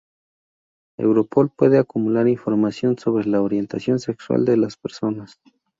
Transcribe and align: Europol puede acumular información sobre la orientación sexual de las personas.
Europol 0.97 1.51
puede 1.55 1.77
acumular 1.77 2.27
información 2.27 2.97
sobre 2.97 3.25
la 3.27 3.39
orientación 3.43 3.99
sexual 3.99 4.45
de 4.45 4.57
las 4.57 4.75
personas. 4.75 5.39